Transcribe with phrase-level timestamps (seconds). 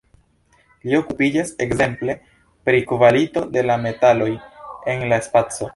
[0.87, 2.17] Li okupiĝas ekzemple
[2.69, 4.31] pri kvalito de la metaloj
[4.95, 5.69] en la spaco.